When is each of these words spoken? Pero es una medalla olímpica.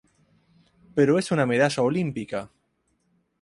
Pero 0.95 1.19
es 1.19 1.29
una 1.31 1.45
medalla 1.45 1.83
olímpica. 1.83 2.49